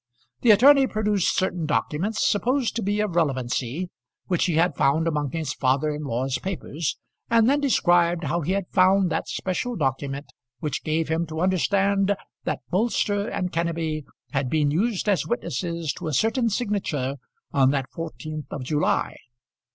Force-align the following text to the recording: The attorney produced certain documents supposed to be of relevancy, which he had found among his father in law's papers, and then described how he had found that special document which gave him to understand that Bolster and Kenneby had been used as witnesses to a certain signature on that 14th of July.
The 0.41 0.49
attorney 0.49 0.87
produced 0.87 1.35
certain 1.37 1.67
documents 1.67 2.27
supposed 2.27 2.75
to 2.75 2.81
be 2.81 3.01
of 3.01 3.15
relevancy, 3.15 3.91
which 4.25 4.45
he 4.47 4.55
had 4.55 4.75
found 4.75 5.07
among 5.07 5.29
his 5.29 5.53
father 5.53 5.91
in 5.93 6.05
law's 6.05 6.39
papers, 6.39 6.97
and 7.29 7.47
then 7.47 7.59
described 7.59 8.23
how 8.23 8.41
he 8.41 8.53
had 8.53 8.65
found 8.71 9.11
that 9.11 9.27
special 9.27 9.75
document 9.75 10.25
which 10.59 10.83
gave 10.83 11.07
him 11.09 11.27
to 11.27 11.39
understand 11.41 12.15
that 12.45 12.67
Bolster 12.71 13.27
and 13.27 13.51
Kenneby 13.51 14.03
had 14.31 14.49
been 14.49 14.71
used 14.71 15.07
as 15.07 15.27
witnesses 15.27 15.93
to 15.99 16.07
a 16.07 16.13
certain 16.13 16.49
signature 16.49 17.17
on 17.53 17.69
that 17.69 17.85
14th 17.91 18.47
of 18.49 18.63
July. 18.63 19.17